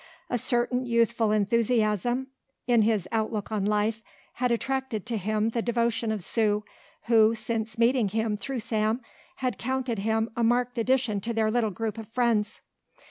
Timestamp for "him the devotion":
5.17-6.11